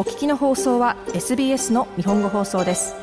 [0.00, 2.94] お聞きの放送は SBS の日本語放送です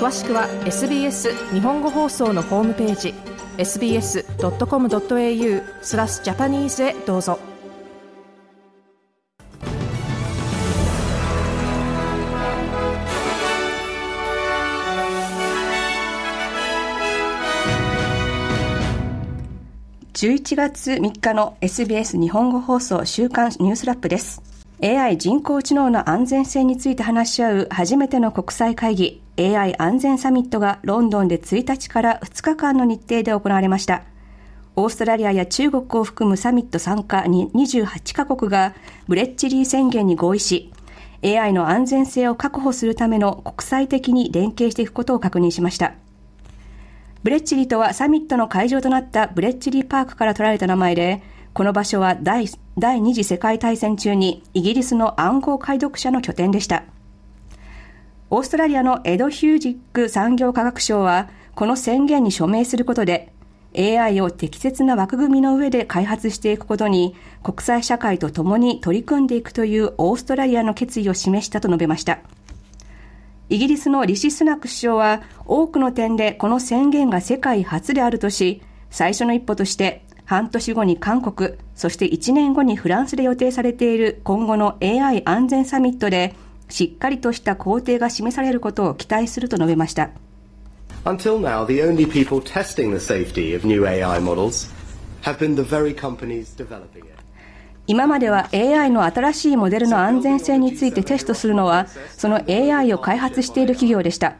[0.00, 3.14] 詳しくは SBS 日本語放送のホームページ
[3.58, 4.24] sbs.com.au
[5.82, 7.38] スラスジャパニーズへどうぞ
[20.14, 24.55] 11月3日の SBS 日本語放送週刊ニュースラップです。
[24.82, 34.02] AI 人工知能の安全性について話し合う初めての国際会議 AI 安全サミットがロンドンで1日から2日間の日程で行われました。
[34.76, 38.74] オーストラリアや中国を含むサミット参加に28カ国が
[39.08, 40.70] ブレッチリー宣言に合意し、
[41.24, 45.94] AI の安全性を確保するための国際的に連携していくことを確認しました。
[47.22, 51.22] ブレッチリーとはサミットの会場となったブレッチリーパークから取られた名前で、
[51.56, 56.84] この場所は第第二次世界大戦中にイギリスの暗号解読者の拠点でした。
[58.28, 63.32] オーストラリアのエド・ヒュージック産業科学省は、この宣言に署名することで、
[63.74, 72.18] AI を適切な枠組みの上で開発していくことに、国際社会と共に取り組んでいくというオーストラリアの決意を示したと述べました。
[73.48, 86.34] イギリスのリシ・スナク首相は多くの点でこの宣言が世界初であるとし、最初の一歩として半年後に韓国、そして1年後にフランスで予定されている今後の AI 安全サミットで
[86.68, 90.10] しっかりとした工程が示されることを期待すると述べました。
[91.04, 94.74] Until now, the only people testing the safety of new AI models
[95.22, 97.16] have been the very companies developing it.
[97.86, 104.34] 今までは AI の新しいモデルの安全性についてテストするのは、その AI を開発している企業でした。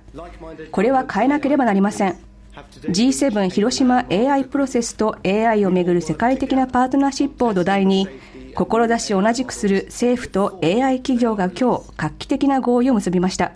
[0.72, 2.25] これは変えなければなりません。
[2.56, 8.08] G7 広島 AI プロセスと AI をめぐる世界的なパートナーシップを土台に、
[8.54, 13.52] 志を同じくする政府と AI 企業が今日、画期的な合意を結びました。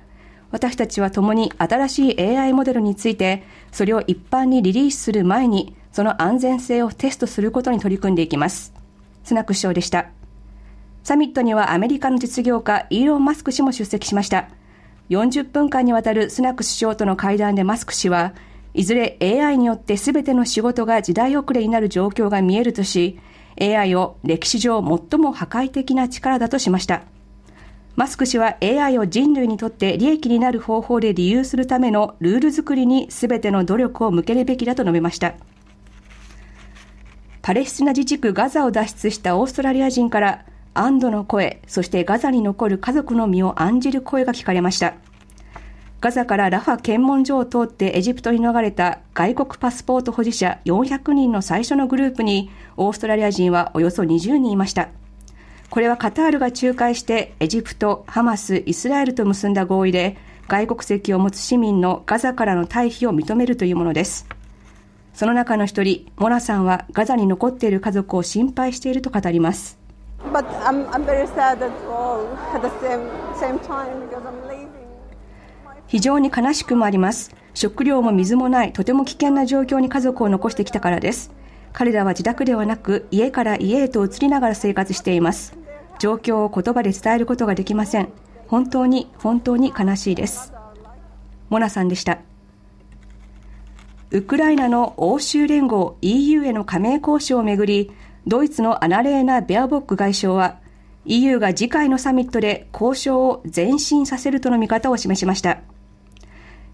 [0.50, 3.42] 私たちは共に新しい AI モデルについて、
[3.72, 8.74] それを一般にリリースする前に、その安全性をテストすることに取り組んでいきます。
[9.24, 10.08] スナック首相でした。
[11.04, 14.50] サミットにはアメリカの実業家イーロン・マスク氏も出席しました。
[15.08, 18.34] 40分間にわたるスナック首相との会談でマスク氏は、
[18.74, 23.18] いずれ AI によって全ての仕事が時代遅れになる状況が見えるとし、
[23.60, 27.02] AI を歴史上最も破壊的な力だとしました。
[27.96, 35.34] マスク氏は AI を人類にとって利益になる方法で利用するためのルール作りに全ての努力を向けるべきだと述べました。
[37.42, 44.94] パレスチナ自治区ガザを脱出したオーストラリア人から安堵の声、そしてガザに残る家族の身を案じる声が聞かれました。
[46.00, 54.88] ガザからラファ検問所を通ってエジプトに逃れた外国パスポート保持者400人の最初のグループにオーストラリア人はおよそ20人いました。
[55.68, 60.16] これはカタールが仲介してエジプト、ハマス、イスラエルと結んだ合意で
[60.48, 64.26] 外国籍を持つ市民のガザからの退避を認めるというものです。
[65.12, 69.78] その中の一人、モナさんはガザに残っている家族を心配していると語ります。
[75.90, 77.34] 非常に悲しくもあります。
[77.52, 81.32] 食料も水もない、とても危険な状況に家族を残してきたからです。
[81.72, 85.58] 彼らは自宅ではなく、家から家へと移りながら生活しています。
[85.98, 88.08] 状況を言葉で伝えることができません。
[88.46, 90.52] 本当に、本当に悲しいです。
[91.48, 92.20] モナさんでした。
[94.12, 97.90] ウクライナの欧州連合 EU への加盟交渉をめぐり、
[98.28, 100.60] ドイツのアナレーナ・ベアボック外相は、
[101.04, 105.58] EU が次回のサミットで交渉を前進させるとの見方を示しました。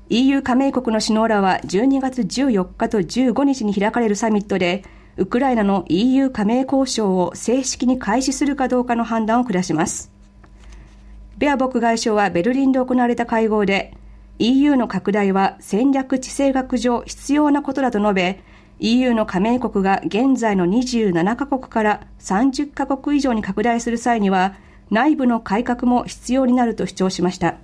[0.09, 4.85] EU 加盟国の首脳らは12月14日と15日に開かれるサミットで、
[5.17, 10.13] ウクライナの EU 加盟交渉を正式に開始するかどうかの判断を下します。
[11.39, 13.97] ベアボック外相はベルリンで行われた会合で、
[14.39, 18.41] EU の拡大は戦略地政学上必要なことだと述べ、
[18.79, 24.55] EU の加盟国が現在の27カ国から30カ国以上に拡大する際には、
[24.91, 27.57] 内部の改革も必要になると主張しました。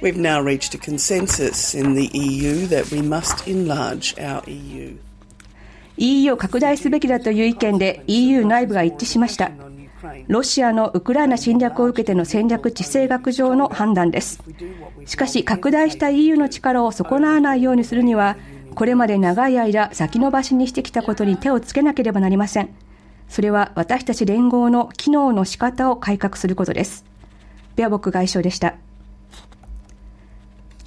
[0.00, 4.96] We've now reached a consensus in the EU that we must enlarge our EU.
[5.96, 9.50] EU を拡大すべきだという意見で EU 内部が一致しました。
[10.28, 14.40] ロシアのウクライナ侵略を受けての戦略地政学上の判断です。
[15.04, 18.36] しかし、拡大した EU の力を損なわないようにするには、
[18.76, 22.68] これまで長い間先延ばしにしてきたことに手をつけなければなりません。
[23.28, 27.04] それは私たち連合の機能の仕方を改革することです。
[27.74, 28.76] ベアボック外相でした。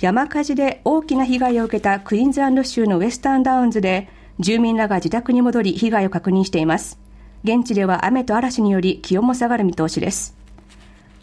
[0.01, 4.09] 山火事で大きな被害を受けたクイーンズランド州のウェスタンダウンズで
[4.39, 7.00] 住民らが自宅に戻り被害を確認しています。
[7.44, 10.36] 現地では雨と嵐により気温も下がる見通しです。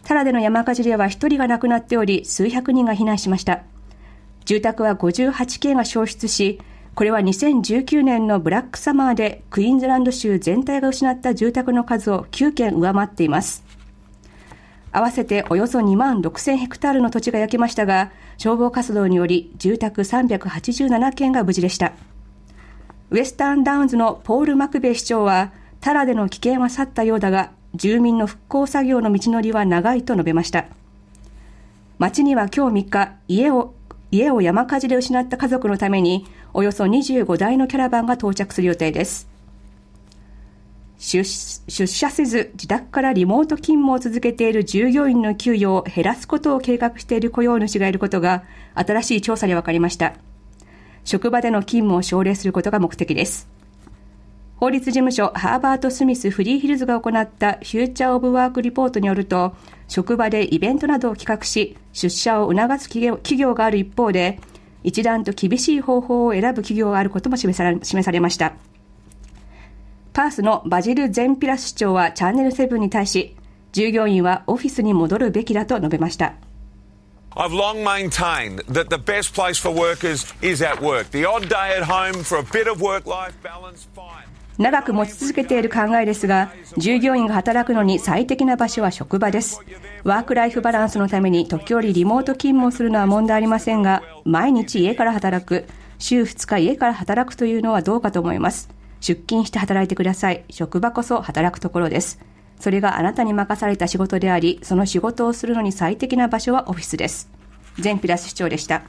[0.05, 3.63] タラでの山火事では1人が亡くなっており、数百人が避難しました。
[4.45, 6.61] 住宅は58件が焼失し、
[6.95, 13.65] これは2019年のブラックサマーでクイーンズランド州全体が失った住宅の数を9件上回っています。
[14.91, 21.91] 合わせておよそ2万6000ヘクタールの土地が焼けましたが、消防活動により住宅387件が無事でした。
[23.11, 25.51] ウェスタンダウンズのポール・マクベイ市長は、
[25.81, 30.65] タラでの危険は去ったようだが、住民の復興作業の道のりは長いと述べました。
[31.97, 33.73] 町には今日3日、家を
[34.11, 39.27] 家を山火事で失った家族のためにおよそ25台のキャラバンが到着する予定です。
[40.99, 48.43] 出社せず自宅からリモート勤務を続けている従業員の給与を減らすことを計画している雇用主がいることが
[48.75, 50.13] 新しい調査で分かりました。
[51.05, 53.47] 職場での勤務を奨励することが目的です。
[54.57, 59.55] 法律事務所ハーバート・スミス・フリーヒルズが行ったフューチャー・オブ・ワーク・リポートによると、
[59.87, 64.37] 職場でイベントなどを企画し、出社を促す企業がある一方で、
[64.83, 68.51] 一段と厳しい方法を選ぶ企業があることも示され示されました。
[70.13, 73.35] パースのバジル・ゼンピラス市長はチャンネル7に対し、
[73.71, 76.33] 従業員はオフィスに戻るべきだと述べました。
[77.35, 81.11] I've long maintained that the best place for workers is at work.
[81.11, 84.27] The odd day at home for a bit of work-life balance, fine.
[84.57, 89.61] 長く持ち続けている考えですが、従業員が働くのに最適な場所は職場です。
[90.03, 95.65] ワークライフバランスのために時折リモート勤務をするのは問題ありませんが、毎日家から働く、
[95.97, 98.69] 週2日家から働くというのはどうかと思います。
[98.99, 100.43] 出勤して働いてください。
[100.49, 102.19] 職場こそ働くところです。
[102.59, 107.29] それがあなたに任された仕事であり、その仕事をするのに最適な場所はオフィスです。
[107.79, 108.81] 全ピラス市長でした。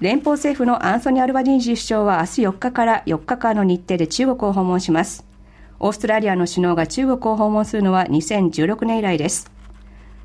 [0.00, 5.26] 連邦政府のアンソニー・アルバニージー首相は明日4日から4日間の日程で中国を訪問します。
[5.78, 9.50] オーストラリアの首脳が中国を訪問するのは2016年以来です。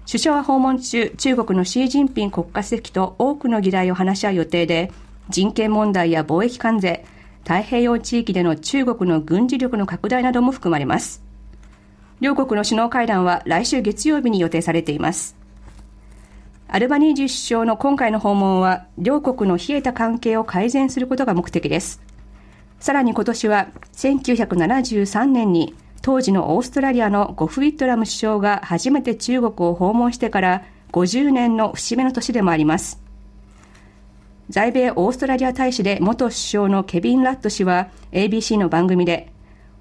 [0.05, 4.91] 首相は訪問中、中国のシー・ジンピン国家主席と多くの議題を話し合う予定で、
[5.29, 7.05] 人権問題や貿易関税、
[7.45, 11.23] 太平洋地域での中国の軍事力の拡大なども含まれます。
[12.19, 15.37] 両国の首脳会談は来週月曜日に予定されています。
[16.67, 22.01] アルバニージー首相の今回の訪問は、両国の冷えた関係を改善することが目的です。
[22.79, 33.04] さらに今年は、1973年に、当時のオーストラリアのゴフ・ウィットラム首相が初めて中国を訪問してから50年の節目の年でもあります。
[34.49, 39.31] 在米オーストラリア大使で元首相のケビン・ラット氏は ABC の番組で、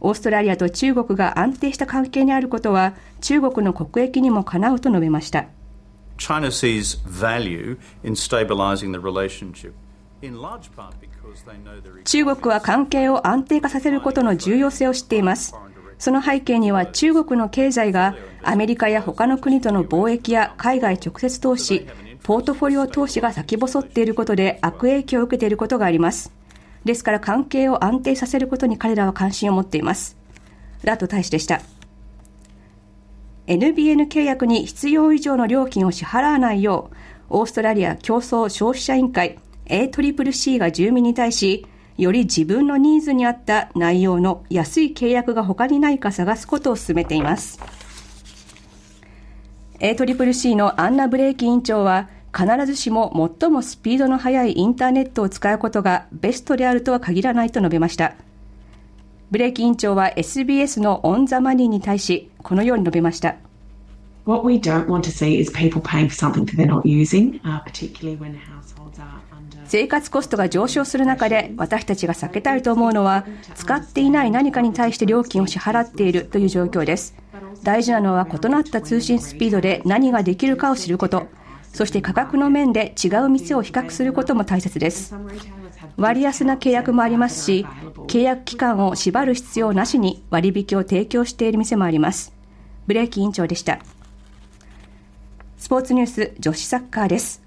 [0.00, 5.46] オーストラリアと中国が安定した関係にあることは中国の国益にもかなうと述べました。
[6.16, 9.72] China sees value in stabilizing the relationship.
[12.04, 15.54] 中国は関係を安定化させることの重要性を知っています。
[15.98, 21.86] その背景には中国の経済がアメリカや他の国との貿易や海外直接投資、
[22.24, 26.32] ポートフォリオ投資が先細っていることで悪影響を受けていることがあります。
[26.82, 30.16] ですから関係を安定させることに彼らは関心を持っています。
[30.82, 31.60] ラト大使でした。
[33.46, 36.96] NBN 契約に必要以上の料金を支払わないよう、
[37.28, 41.66] オーストラリア競争消費者委員会 ACCC が住民に対し、
[41.98, 47.60] より自分のニーズに合った内容の安い契約が他にないか探すことを進めています。
[49.78, 58.14] ACCC のアンナ・ブレイキ委員長は、必ずしも最もスピードの速いインターネットを使うことがベストであるとは限らないと述べました。
[59.30, 63.36] ブレイキ委員長は SBS のオン・ザ・マニーに対し、このように述べました。
[64.26, 67.62] What we don't want to see is people paying for something that they're not using, uh,
[67.62, 69.24] particularly when households are
[69.66, 73.24] 生活コストが上昇する中で私たちが避けたいと思うのは
[73.54, 77.14] 使っていない何かに対して料金を支払っているという状況です
[77.62, 81.28] 大事なのは異なった通信スピードで何ができるかを知ること
[81.74, 85.14] そして価格の面で違う店を比較することも大切です
[85.98, 87.66] 割安な契約もありますし
[88.06, 92.32] 契約期間を縛る必要なしに割引を提供している店もあります
[92.86, 93.80] ブレーキ委員長でした
[95.64, 97.42] スポーツニュース女子サッカーです。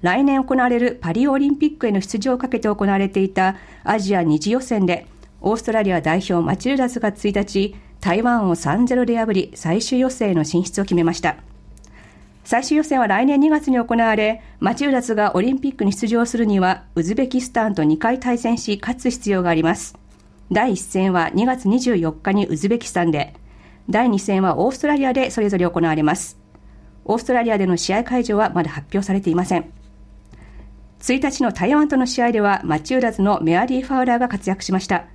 [0.00, 5.06] 来年行われるパリオリンピックへの出場をかけて行われていたアジア2次予選で、
[5.40, 11.36] オーストラリア代表マチルダスが1日、台湾を3-0で破り、最終予選への進出を決めました。
[12.44, 19.96] 最終予選は来年2月に行われ、マチルダスがオリンピックに出場するには、ウズベキスタンと2回対戦し、勝つ必要があります。
[20.50, 23.34] 第1戦は2月24日にウズベキスタンで、
[23.88, 26.36] 第2戦はオーストラリアでそれぞれ行われます。
[27.04, 29.72] オーストラリアでの試合会場はまだ発表されていません。
[31.00, 35.06] 1日の台湾との試合では、マチューラズのメアリー・ファウラーが活躍しました。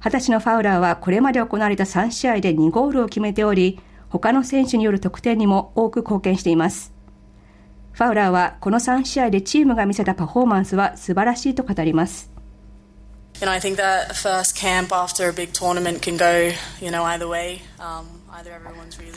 [0.00, 6.92] 20歳のファウラーはこれまで行われた3試合で2ゴールを決めており、他の選手による得点にも多く貢献しています。
[7.92, 12.30] ファウラーはこの3試合でチームが見せたパフォーマンスは素晴らしいと語ります。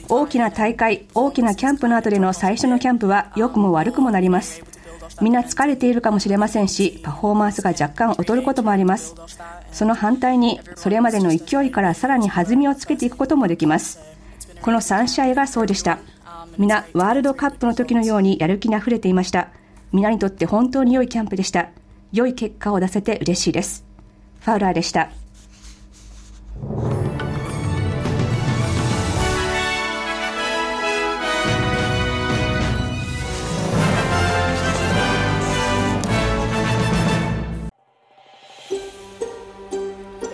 [0.10, 4.63] 大きな大会、大きなキャンプの後での最初のキャンプは良くも悪くもなります。
[5.21, 9.15] みんな疲れているかもしれませんし、パフォーマンスが若干劣ることもあります。
[9.71, 14.11] その反対に、それまでの勢いからさらに弾みをつけていくこともできます。
[14.62, 16.00] この3試合がそうでした。
[16.58, 19.50] 皆、ワールドカップの時のようにやる気に溢れていました。
[19.91, 21.70] 皆にとって本当に良いキャンプでした。
[22.12, 23.86] 良い結果を出せて嬉しいです。
[24.41, 25.21] ファウラーでした。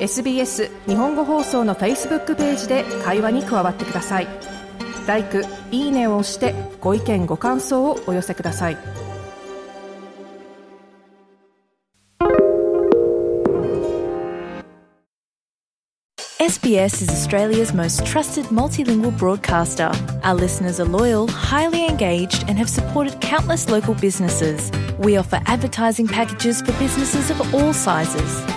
[0.07, 4.27] SBS 日本語放送の Facebook ページで会話に加わってください。
[5.05, 8.77] like、いいねを押してご意見ご感想をお寄せください。
[16.39, 19.91] SBS is Australia's most trusted multilingual broadcaster.
[20.23, 24.71] Our listeners are loyal, highly engaged, and have supported countless local businesses.
[24.99, 28.56] We offer advertising packages for businesses of all sizes.